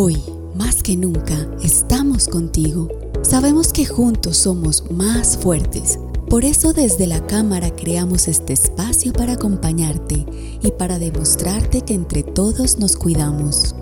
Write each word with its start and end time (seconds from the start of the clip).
Hoy, 0.00 0.16
más 0.54 0.80
que 0.84 0.96
nunca, 0.96 1.48
estamos 1.60 2.28
contigo. 2.28 2.86
Sabemos 3.22 3.72
que 3.72 3.84
juntos 3.84 4.36
somos 4.36 4.88
más 4.92 5.36
fuertes. 5.36 5.98
Por 6.30 6.44
eso 6.44 6.72
desde 6.72 7.08
la 7.08 7.26
Cámara 7.26 7.74
creamos 7.74 8.28
este 8.28 8.52
espacio 8.52 9.12
para 9.12 9.32
acompañarte 9.32 10.24
y 10.62 10.70
para 10.78 11.00
demostrarte 11.00 11.80
que 11.80 11.94
entre 11.94 12.22
todos 12.22 12.78
nos 12.78 12.96
cuidamos. 12.96 13.74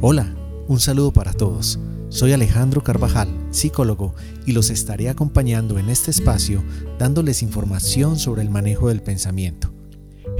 Hola, 0.00 0.34
un 0.66 0.80
saludo 0.80 1.12
para 1.12 1.34
todos. 1.34 1.78
Soy 2.08 2.32
Alejandro 2.32 2.82
Carvajal, 2.82 3.28
psicólogo, 3.50 4.14
y 4.46 4.52
los 4.52 4.70
estaré 4.70 5.10
acompañando 5.10 5.78
en 5.78 5.90
este 5.90 6.10
espacio 6.10 6.64
dándoles 6.98 7.42
información 7.42 8.18
sobre 8.18 8.40
el 8.40 8.48
manejo 8.48 8.88
del 8.88 9.02
pensamiento 9.02 9.67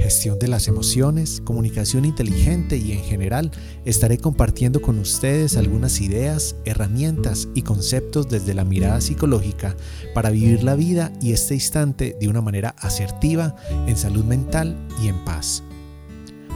gestión 0.09 0.39
de 0.39 0.47
las 0.47 0.67
emociones, 0.67 1.39
comunicación 1.45 2.03
inteligente 2.03 2.77
y 2.77 2.93
en 2.93 3.03
general 3.03 3.51
estaré 3.85 4.17
compartiendo 4.17 4.81
con 4.81 4.97
ustedes 4.97 5.55
algunas 5.55 6.01
ideas, 6.01 6.55
herramientas 6.65 7.47
y 7.53 7.61
conceptos 7.61 8.27
desde 8.27 8.55
la 8.55 8.65
mirada 8.65 9.01
psicológica 9.01 9.77
para 10.15 10.31
vivir 10.31 10.63
la 10.63 10.73
vida 10.73 11.13
y 11.21 11.33
este 11.33 11.53
instante 11.53 12.17
de 12.19 12.27
una 12.27 12.41
manera 12.41 12.73
asertiva, 12.79 13.55
en 13.85 13.95
salud 13.97 14.25
mental 14.25 14.75
y 14.99 15.09
en 15.09 15.25
paz. 15.25 15.61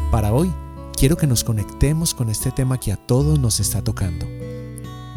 Para 0.09 0.33
hoy, 0.33 0.52
quiero 0.97 1.16
que 1.16 1.27
nos 1.27 1.44
conectemos 1.44 2.16
con 2.16 2.30
este 2.30 2.49
tema 2.49 2.80
que 2.80 2.91
a 2.91 2.97
todos 2.97 3.38
nos 3.38 3.59
está 3.59 3.83
tocando. 3.83 4.25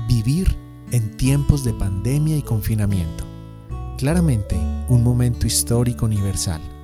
Vivir 0.09 0.55
en 0.93 1.17
tiempos 1.17 1.65
de 1.65 1.73
pandemia 1.73 2.37
y 2.37 2.43
confinamiento. 2.43 3.25
Claramente, 3.97 4.57
un 4.91 5.03
momento 5.03 5.47
histórico 5.47 6.05
universal 6.05 6.76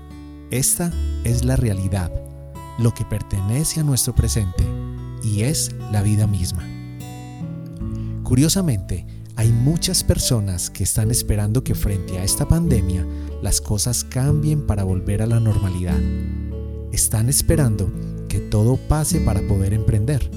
esta 0.52 0.92
es 1.24 1.44
la 1.44 1.56
realidad, 1.56 2.12
lo 2.78 2.92
que 2.92 3.04
pertenece 3.04 3.80
a 3.80 3.84
nuestro 3.84 4.14
presente 4.14 4.64
y 5.24 5.42
es 5.42 5.74
la 5.90 6.02
vida 6.02 6.26
misma. 6.26 6.62
Curiosamente, 8.22 9.06
hay 9.34 9.50
muchas 9.50 10.04
personas 10.04 10.68
que 10.68 10.84
están 10.84 11.10
esperando 11.10 11.64
que 11.64 11.74
frente 11.74 12.18
a 12.18 12.24
esta 12.24 12.46
pandemia 12.46 13.06
las 13.42 13.62
cosas 13.62 14.04
cambien 14.04 14.66
para 14.66 14.84
volver 14.84 15.22
a 15.22 15.26
la 15.26 15.40
normalidad. 15.40 15.98
Están 16.92 17.30
esperando 17.30 17.90
que 18.28 18.38
todo 18.38 18.76
pase 18.76 19.20
para 19.20 19.40
poder 19.48 19.72
emprender. 19.72 20.30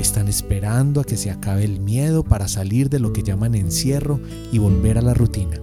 Están 0.00 0.28
esperando 0.28 1.00
a 1.00 1.04
que 1.04 1.16
se 1.16 1.30
acabe 1.30 1.64
el 1.64 1.80
miedo 1.80 2.22
para 2.22 2.46
salir 2.46 2.88
de 2.90 3.00
lo 3.00 3.12
que 3.12 3.24
llaman 3.24 3.56
encierro 3.56 4.20
y 4.52 4.58
volver 4.58 4.98
a 4.98 5.02
la 5.02 5.14
rutina. 5.14 5.60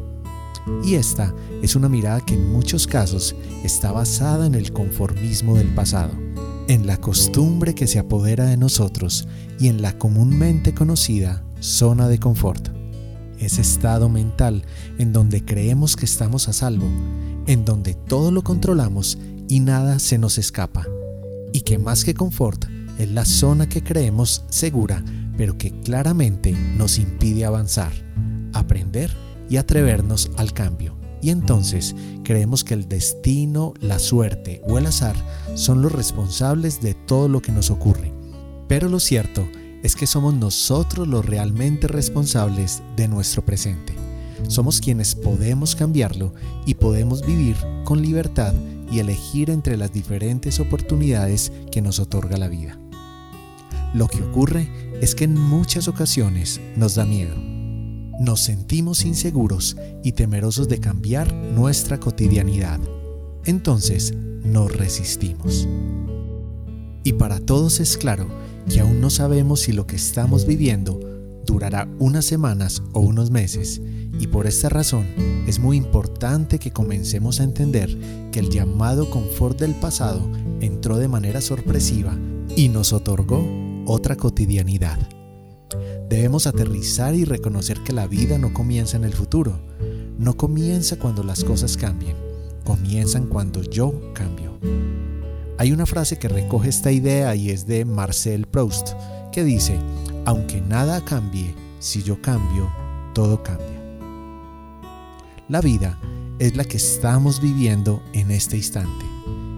Y 0.83 0.95
esta 0.95 1.33
es 1.61 1.75
una 1.75 1.89
mirada 1.89 2.21
que 2.21 2.35
en 2.35 2.51
muchos 2.51 2.87
casos 2.87 3.35
está 3.63 3.91
basada 3.91 4.45
en 4.45 4.55
el 4.55 4.71
conformismo 4.71 5.57
del 5.57 5.73
pasado, 5.73 6.13
en 6.67 6.87
la 6.87 6.97
costumbre 6.97 7.75
que 7.75 7.87
se 7.87 7.99
apodera 7.99 8.45
de 8.45 8.57
nosotros 8.57 9.27
y 9.59 9.67
en 9.67 9.81
la 9.81 9.97
comúnmente 9.97 10.73
conocida 10.73 11.43
zona 11.59 12.07
de 12.07 12.19
confort. 12.19 12.69
Ese 13.39 13.61
estado 13.61 14.09
mental 14.09 14.63
en 14.97 15.13
donde 15.13 15.43
creemos 15.43 15.95
que 15.95 16.05
estamos 16.05 16.47
a 16.47 16.53
salvo, 16.53 16.87
en 17.47 17.65
donde 17.65 17.93
todo 17.93 18.31
lo 18.31 18.43
controlamos 18.43 19.17
y 19.47 19.59
nada 19.59 19.99
se 19.99 20.17
nos 20.17 20.37
escapa, 20.37 20.87
y 21.53 21.61
que 21.61 21.77
más 21.77 22.03
que 22.03 22.13
confort 22.13 22.65
es 22.97 23.11
la 23.11 23.25
zona 23.25 23.67
que 23.67 23.83
creemos 23.83 24.45
segura, 24.49 25.03
pero 25.37 25.57
que 25.57 25.71
claramente 25.81 26.53
nos 26.77 26.97
impide 26.97 27.45
avanzar, 27.45 27.91
aprender 28.53 29.24
y 29.49 29.57
atrevernos 29.57 30.31
al 30.37 30.53
cambio. 30.53 30.95
Y 31.21 31.31
entonces 31.31 31.95
creemos 32.23 32.63
que 32.63 32.75
el 32.75 32.87
destino, 32.87 33.73
la 33.79 33.99
suerte 33.99 34.61
o 34.67 34.77
el 34.77 34.85
azar 34.85 35.15
son 35.55 35.81
los 35.81 35.91
responsables 35.91 36.81
de 36.81 36.93
todo 36.93 37.27
lo 37.27 37.41
que 37.41 37.51
nos 37.51 37.71
ocurre. 37.71 38.11
Pero 38.67 38.89
lo 38.89 38.99
cierto 38.99 39.47
es 39.81 39.95
que 39.95 40.07
somos 40.07 40.33
nosotros 40.33 41.07
los 41.07 41.25
realmente 41.25 41.87
responsables 41.87 42.83
de 42.95 43.07
nuestro 43.07 43.43
presente. 43.43 43.93
Somos 44.47 44.81
quienes 44.81 45.15
podemos 45.15 45.75
cambiarlo 45.75 46.33
y 46.65 46.75
podemos 46.75 47.25
vivir 47.25 47.55
con 47.83 48.01
libertad 48.01 48.53
y 48.91 48.99
elegir 48.99 49.49
entre 49.49 49.77
las 49.77 49.91
diferentes 49.91 50.59
oportunidades 50.59 51.51
que 51.71 51.81
nos 51.81 51.99
otorga 51.99 52.37
la 52.37 52.47
vida. 52.47 52.79
Lo 53.93 54.07
que 54.07 54.21
ocurre 54.21 54.69
es 55.01 55.15
que 55.15 55.23
en 55.23 55.39
muchas 55.39 55.87
ocasiones 55.87 56.59
nos 56.75 56.95
da 56.95 57.05
miedo 57.05 57.54
nos 58.19 58.41
sentimos 58.41 59.05
inseguros 59.05 59.75
y 60.03 60.13
temerosos 60.13 60.69
de 60.69 60.79
cambiar 60.79 61.33
nuestra 61.33 61.99
cotidianidad. 61.99 62.79
Entonces 63.45 64.13
nos 64.43 64.75
resistimos. 64.75 65.67
Y 67.03 67.13
para 67.13 67.39
todos 67.39 67.79
es 67.79 67.97
claro 67.97 68.27
que 68.69 68.79
aún 68.79 68.99
no 68.99 69.09
sabemos 69.09 69.61
si 69.61 69.71
lo 69.71 69.85
que 69.85 69.95
estamos 69.95 70.45
viviendo 70.45 70.99
durará 71.45 71.87
unas 71.99 72.25
semanas 72.25 72.81
o 72.93 72.99
unos 72.99 73.29
meses, 73.29 73.81
y 74.19 74.27
por 74.27 74.47
esta 74.47 74.69
razón 74.69 75.05
es 75.45 75.59
muy 75.59 75.77
importante 75.77 76.57
que 76.57 76.71
comencemos 76.71 77.39
a 77.39 77.43
entender 77.43 77.95
que 78.31 78.39
el 78.39 78.49
llamado 78.49 79.09
confort 79.09 79.59
del 79.59 79.75
pasado 79.75 80.27
entró 80.61 80.97
de 80.97 81.07
manera 81.07 81.41
sorpresiva 81.41 82.17
y 82.55 82.69
nos 82.69 82.93
otorgó 82.93 83.45
otra 83.85 84.15
cotidianidad. 84.15 85.14
Debemos 86.09 86.45
aterrizar 86.45 87.15
y 87.15 87.25
reconocer 87.25 87.81
que 87.81 87.91
la 87.91 88.05
vida 88.05 88.37
no 88.37 88.53
comienza 88.53 88.95
en 88.95 89.05
el 89.05 89.13
futuro, 89.13 89.59
no 90.19 90.37
comienza 90.37 90.97
cuando 90.97 91.23
las 91.23 91.43
cosas 91.43 91.77
cambien, 91.77 92.15
comienzan 92.63 93.25
cuando 93.25 93.63
yo 93.63 94.13
cambio. 94.13 94.59
Hay 95.57 95.71
una 95.71 95.87
frase 95.87 96.19
que 96.19 96.27
recoge 96.27 96.69
esta 96.69 96.91
idea 96.91 97.35
y 97.35 97.49
es 97.49 97.65
de 97.65 97.85
Marcel 97.85 98.45
Proust, 98.45 98.89
que 99.31 99.43
dice, 99.43 99.79
aunque 100.25 100.61
nada 100.61 101.03
cambie, 101.03 101.55
si 101.79 102.03
yo 102.03 102.21
cambio, 102.21 102.71
todo 103.15 103.41
cambia. 103.41 103.81
La 105.49 105.59
vida 105.59 105.97
es 106.37 106.55
la 106.55 106.65
que 106.65 106.77
estamos 106.77 107.41
viviendo 107.41 108.03
en 108.13 108.29
este 108.29 108.57
instante, 108.57 109.05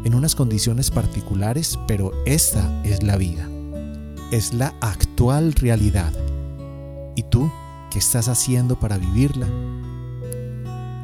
en 0.05 0.15
unas 0.15 0.33
condiciones 0.33 0.91
particulares, 0.91 1.77
pero 1.87 2.13
esta 2.25 2.81
es 2.85 3.03
la 3.03 3.17
vida. 3.17 3.49
Es 4.31 4.53
la 4.53 4.73
actual 4.79 5.53
realidad 5.53 6.13
¿Y 7.17 7.23
tú 7.23 7.51
qué 7.89 7.97
estás 7.97 8.27
haciendo 8.29 8.79
para 8.79 8.99
vivirla? 8.99 9.47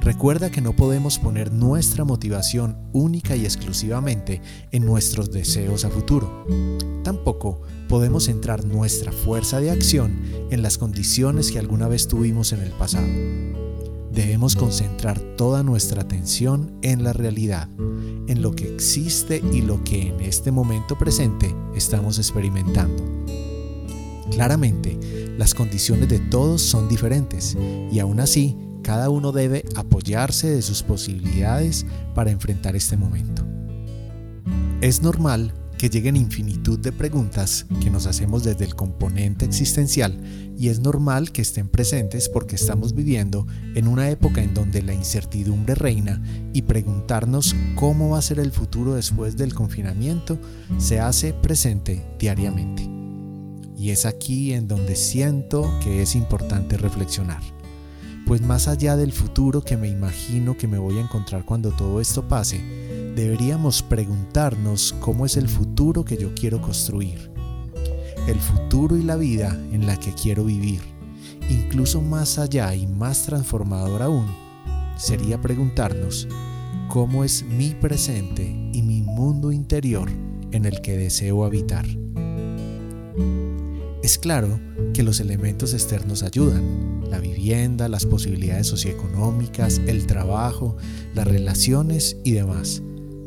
Recuerda 0.02 0.52
que 0.52 0.62
no 0.62 0.76
podemos 0.76 1.18
poner 1.18 1.52
nuestra 1.52 2.06
motivación 2.06 2.78
única 2.94 3.36
y 3.36 3.46
exclusivamente 3.46 4.40
en 4.72 4.86
nuestros 4.86 5.32
deseos 5.32 5.86
a 5.86 5.90
futuro. 5.90 6.46
Tampoco 7.04 7.64
podemos 7.90 8.26
centrar 8.26 8.64
nuestra 8.64 9.12
fuerza 9.12 9.60
de 9.60 9.72
acción 9.72 10.22
en 10.52 10.62
las 10.62 10.78
condiciones 10.78 11.52
que 11.52 11.58
alguna 11.58 11.88
vez 11.88 12.08
tuvimos 12.08 12.54
en 12.54 12.62
el 12.62 12.72
pasado. 12.72 13.08
Debemos 14.12 14.56
concentrar 14.56 15.20
toda 15.36 15.64
nuestra 15.64 16.04
atención 16.04 16.78
en 16.84 17.04
la 17.04 17.14
realidad, 17.14 17.70
en 18.28 18.44
lo 18.44 18.52
que 18.52 18.72
existe 18.72 19.42
y 19.52 19.62
lo 19.62 19.84
que 19.84 20.10
en 20.10 20.22
este 20.22 20.52
momento 20.52 20.96
presente 20.96 21.56
estamos 21.76 22.20
experimentando. 22.20 23.04
Claramente, 24.32 25.00
las 25.38 25.54
condiciones 25.54 26.10
de 26.10 26.20
todos 26.20 26.62
son 26.62 26.88
diferentes 26.88 27.58
y 27.92 28.00
aún 28.00 28.20
así 28.20 28.58
cada 28.84 29.10
uno 29.10 29.32
debe 29.32 29.66
apoyarse 29.76 30.50
de 30.50 30.62
sus 30.62 30.84
posibilidades 30.84 31.86
para 32.14 32.32
enfrentar 32.32 32.76
este 32.76 32.98
momento. 32.98 33.44
Es 34.82 35.02
normal 35.02 35.54
que 35.78 35.90
lleguen 35.90 36.16
infinitud 36.16 36.80
de 36.80 36.92
preguntas 36.92 37.66
que 37.82 37.90
nos 37.90 38.06
hacemos 38.06 38.44
desde 38.44 38.64
el 38.66 38.76
componente 38.76 39.44
existencial 39.44 40.18
y 40.58 40.70
es 40.70 40.80
normal 40.80 41.32
que 41.32 41.42
estén 41.42 41.68
presentes 41.68 42.30
porque 42.30 42.56
estamos 42.56 42.94
viviendo 42.94 43.48
en 43.76 43.88
una 43.88 44.10
época 44.10 44.42
en 44.42 44.54
donde 44.54 44.82
la 44.82 44.94
incertidumbre 44.94 45.76
reina 45.76 46.22
y 46.54 46.62
preguntarnos 46.62 47.56
cómo 47.76 48.12
va 48.12 48.20
a 48.20 48.22
ser 48.22 48.40
el 48.40 48.52
futuro 48.52 48.94
después 48.94 49.36
del 49.36 49.54
confinamiento 49.54 50.40
se 50.78 51.02
hace 51.02 51.34
presente 51.34 52.06
diariamente. 52.18 53.03
Y 53.84 53.90
es 53.90 54.06
aquí 54.06 54.54
en 54.54 54.70
donde 54.70 54.96
siento 54.96 55.70
que 55.84 56.02
es 56.02 56.16
importante 56.16 56.78
reflexionar. 56.78 57.42
Pues 58.26 58.40
más 58.42 58.70
allá 58.70 58.96
del 58.96 59.12
futuro 59.12 59.62
que 59.62 59.76
me 59.76 59.90
imagino 59.90 60.56
que 60.56 60.70
me 60.70 60.78
voy 60.78 61.00
a 61.00 61.02
encontrar 61.02 61.44
cuando 61.44 61.72
todo 61.72 62.00
esto 62.00 62.26
pase, 62.26 62.64
deberíamos 63.14 63.84
preguntarnos 63.84 64.96
cómo 65.02 65.26
es 65.26 65.36
el 65.36 65.50
futuro 65.50 66.06
que 66.06 66.16
yo 66.16 66.34
quiero 66.34 66.62
construir. 66.62 67.30
El 68.26 68.40
futuro 68.40 68.96
y 68.96 69.04
la 69.04 69.18
vida 69.18 69.50
en 69.74 69.86
la 69.86 70.00
que 70.00 70.14
quiero 70.14 70.46
vivir. 70.46 70.80
Incluso 71.50 72.02
más 72.02 72.40
allá 72.40 72.74
y 72.76 72.88
más 72.88 73.24
transformador 73.24 74.02
aún, 74.02 74.28
sería 74.96 75.42
preguntarnos 75.42 76.30
cómo 76.88 77.26
es 77.26 77.44
mi 77.44 77.72
presente 77.72 78.46
y 78.46 78.82
mi 78.82 79.02
mundo 79.02 79.52
interior 79.52 80.10
en 80.54 80.64
el 80.64 80.80
que 80.80 80.96
deseo 80.96 81.44
habitar. 81.44 81.86
Es 84.04 84.18
claro 84.18 84.60
que 84.94 85.02
los 85.02 85.22
elementos 85.22 85.74
externos 85.74 86.24
ayudan, 86.24 87.10
la 87.10 87.22
vivienda, 87.22 87.88
las 87.88 88.06
posibilidades 88.06 88.68
socioeconómicas, 88.68 89.80
el 89.88 90.08
trabajo, 90.08 90.76
las 91.16 91.26
relaciones 91.26 92.18
y 92.26 92.34
demás. 92.34 92.84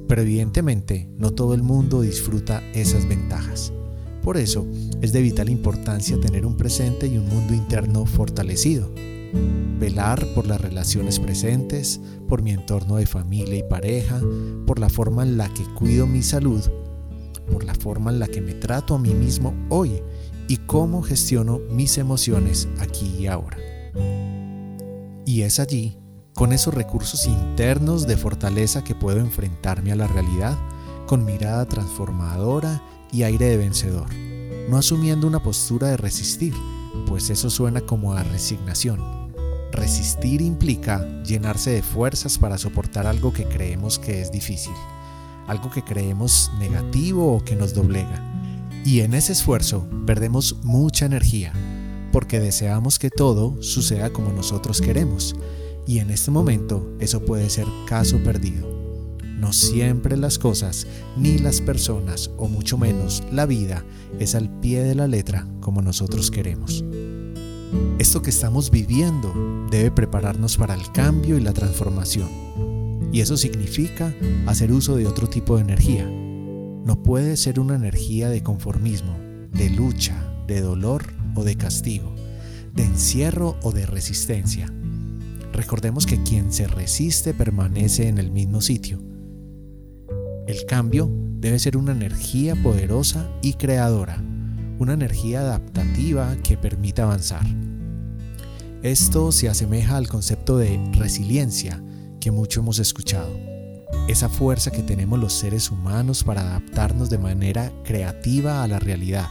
Pero 0.06 0.20
evidentemente 0.20 1.08
no 1.16 1.30
todo 1.30 1.54
el 1.54 1.62
mundo 1.62 2.02
disfruta 2.02 2.62
esas 2.74 3.08
ventajas. 3.08 3.72
Por 4.22 4.36
eso 4.36 4.66
es 5.00 5.14
de 5.14 5.22
vital 5.22 5.48
importancia 5.48 6.20
tener 6.20 6.44
un 6.44 6.58
presente 6.58 7.06
y 7.06 7.16
un 7.16 7.26
mundo 7.26 7.54
interno 7.54 8.04
fortalecido. 8.04 8.92
Velar 9.80 10.26
por 10.34 10.46
las 10.46 10.60
relaciones 10.60 11.18
presentes, 11.18 12.02
por 12.28 12.42
mi 12.42 12.50
entorno 12.50 12.96
de 12.96 13.06
familia 13.06 13.56
y 13.56 13.62
pareja, 13.62 14.20
por 14.66 14.78
la 14.78 14.90
forma 14.90 15.22
en 15.22 15.38
la 15.38 15.48
que 15.48 15.64
cuido 15.74 16.06
mi 16.06 16.22
salud, 16.22 16.60
por 17.50 17.64
la 17.64 17.74
forma 17.74 18.10
en 18.10 18.18
la 18.18 18.28
que 18.28 18.42
me 18.42 18.52
trato 18.52 18.94
a 18.94 18.98
mí 18.98 19.14
mismo 19.14 19.54
hoy 19.70 20.02
y 20.48 20.58
cómo 20.58 21.02
gestiono 21.02 21.60
mis 21.70 21.98
emociones 21.98 22.68
aquí 22.78 23.06
y 23.18 23.26
ahora. 23.26 23.58
Y 25.24 25.42
es 25.42 25.58
allí, 25.58 25.98
con 26.34 26.52
esos 26.52 26.74
recursos 26.74 27.26
internos 27.26 28.06
de 28.06 28.16
fortaleza 28.16 28.84
que 28.84 28.94
puedo 28.94 29.18
enfrentarme 29.18 29.92
a 29.92 29.96
la 29.96 30.06
realidad 30.06 30.56
con 31.06 31.24
mirada 31.24 31.66
transformadora 31.66 32.82
y 33.12 33.22
aire 33.22 33.46
de 33.46 33.56
vencedor, 33.56 34.12
no 34.68 34.76
asumiendo 34.76 35.26
una 35.26 35.42
postura 35.42 35.88
de 35.88 35.96
resistir, 35.96 36.54
pues 37.06 37.30
eso 37.30 37.50
suena 37.50 37.80
como 37.80 38.12
a 38.12 38.22
resignación. 38.22 39.00
Resistir 39.72 40.42
implica 40.42 41.22
llenarse 41.22 41.70
de 41.70 41.82
fuerzas 41.82 42.38
para 42.38 42.58
soportar 42.58 43.06
algo 43.06 43.32
que 43.32 43.44
creemos 43.44 43.98
que 43.98 44.20
es 44.22 44.30
difícil, 44.30 44.74
algo 45.46 45.70
que 45.70 45.82
creemos 45.82 46.50
negativo 46.58 47.36
o 47.36 47.44
que 47.44 47.56
nos 47.56 47.74
doblega. 47.74 48.22
Y 48.86 49.00
en 49.00 49.14
ese 49.14 49.32
esfuerzo 49.32 49.84
perdemos 50.06 50.58
mucha 50.62 51.06
energía, 51.06 51.52
porque 52.12 52.38
deseamos 52.38 53.00
que 53.00 53.10
todo 53.10 53.60
suceda 53.60 54.10
como 54.10 54.30
nosotros 54.30 54.80
queremos, 54.80 55.34
y 55.88 55.98
en 55.98 56.10
este 56.10 56.30
momento 56.30 56.94
eso 57.00 57.24
puede 57.24 57.50
ser 57.50 57.66
caso 57.88 58.22
perdido. 58.22 58.64
No 59.40 59.52
siempre 59.52 60.16
las 60.16 60.38
cosas, 60.38 60.86
ni 61.16 61.36
las 61.36 61.60
personas, 61.60 62.30
o 62.36 62.46
mucho 62.46 62.78
menos 62.78 63.24
la 63.32 63.44
vida, 63.44 63.84
es 64.20 64.36
al 64.36 64.48
pie 64.60 64.84
de 64.84 64.94
la 64.94 65.08
letra 65.08 65.48
como 65.60 65.82
nosotros 65.82 66.30
queremos. 66.30 66.84
Esto 67.98 68.22
que 68.22 68.30
estamos 68.30 68.70
viviendo 68.70 69.66
debe 69.68 69.90
prepararnos 69.90 70.56
para 70.56 70.74
el 70.74 70.92
cambio 70.92 71.36
y 71.36 71.40
la 71.40 71.52
transformación. 71.52 72.28
Y 73.10 73.20
eso 73.20 73.36
significa 73.36 74.14
hacer 74.46 74.70
uso 74.70 74.94
de 74.94 75.08
otro 75.08 75.28
tipo 75.28 75.56
de 75.56 75.62
energía. 75.62 76.08
No 76.86 77.02
puede 77.02 77.36
ser 77.36 77.60
una 77.60 77.74
energía 77.74 78.30
de 78.30 78.42
conformismo, 78.42 79.14
de 79.52 79.68
lucha, 79.68 80.16
de 80.46 80.62
dolor 80.62 81.12
o 81.34 81.44
de 81.44 81.56
castigo, 81.56 82.14
de 82.74 82.84
encierro 82.84 83.58
o 83.62 83.72
de 83.72 83.84
resistencia. 83.84 84.72
Recordemos 85.52 86.06
que 86.06 86.22
quien 86.22 86.50
se 86.50 86.66
resiste 86.66 87.34
permanece 87.34 88.08
en 88.08 88.16
el 88.16 88.30
mismo 88.30 88.62
sitio 88.62 89.06
el 90.46 90.64
cambio 90.64 91.10
debe 91.40 91.58
ser 91.58 91.76
una 91.76 91.90
energía 91.90 92.54
poderosa 92.62 93.28
y 93.42 93.54
creadora, 93.54 94.22
una 94.78 94.92
energía 94.92 95.40
adaptativa 95.40 96.36
que 96.44 96.56
permita 96.56 97.02
avanzar. 97.02 97.44
Esto 98.84 99.32
se 99.32 99.48
asemeja 99.48 99.96
al 99.96 100.06
concepto 100.06 100.56
de 100.56 100.80
resiliencia 100.92 101.82
que 102.20 102.30
mucho 102.30 102.60
hemos 102.60 102.78
escuchado, 102.78 103.36
esa 104.08 104.28
fuerza 104.28 104.70
que 104.70 104.82
tenemos 104.82 105.18
los 105.18 105.32
seres 105.32 105.70
humanos 105.70 106.22
para 106.22 106.42
adaptarnos 106.42 107.10
de 107.10 107.18
manera 107.18 107.72
creativa 107.84 108.62
a 108.62 108.68
la 108.68 108.78
realidad, 108.78 109.28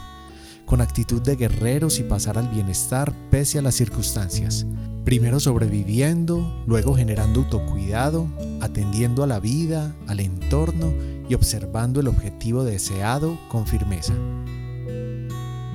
con 0.66 0.82
actitud 0.82 1.22
de 1.22 1.36
guerreros 1.36 1.98
y 1.98 2.02
pasar 2.02 2.36
al 2.36 2.48
bienestar 2.48 3.12
pese 3.30 3.58
a 3.58 3.62
las 3.62 3.74
circunstancias, 3.74 4.66
primero 5.04 5.40
sobreviviendo, 5.40 6.62
luego 6.66 6.94
generando 6.94 7.40
autocuidado, 7.40 8.26
atendiendo 8.60 9.22
a 9.22 9.26
la 9.26 9.40
vida, 9.40 9.94
al 10.08 10.20
entorno 10.20 10.92
y 11.28 11.34
observando 11.34 12.00
el 12.00 12.08
objetivo 12.08 12.62
deseado 12.62 13.38
con 13.48 13.66
firmeza. 13.66 14.12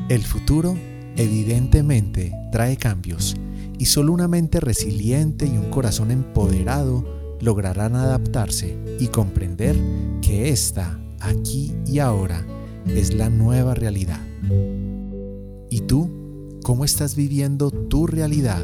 El 0.09 0.23
futuro 0.23 0.77
evidentemente 1.15 2.33
trae 2.51 2.77
cambios 2.77 3.35
y 3.79 3.85
solo 3.85 4.13
una 4.13 4.27
mente 4.27 4.59
resiliente 4.59 5.47
y 5.47 5.57
un 5.57 5.71
corazón 5.71 6.11
empoderado 6.11 7.20
lograrán 7.41 7.95
adaptarse 7.95 8.77
y 8.99 9.07
comprender 9.07 9.75
que 10.21 10.49
esta, 10.49 10.99
aquí 11.19 11.73
y 11.85 11.99
ahora, 11.99 12.45
es 12.87 13.13
la 13.13 13.29
nueva 13.29 13.73
realidad. 13.73 14.21
¿Y 15.69 15.81
tú? 15.81 16.59
¿Cómo 16.63 16.85
estás 16.85 17.15
viviendo 17.15 17.71
tu 17.71 18.07
realidad? 18.07 18.63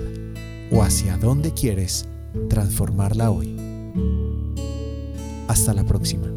¿O 0.72 0.84
hacia 0.84 1.18
dónde 1.18 1.54
quieres 1.54 2.08
transformarla 2.50 3.32
hoy? 3.32 3.56
Hasta 5.48 5.74
la 5.74 5.84
próxima. 5.84 6.28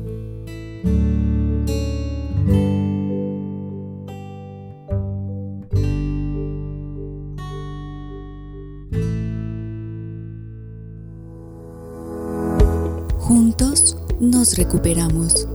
Juntos 13.30 13.96
nos 14.18 14.56
recuperamos. 14.56 15.46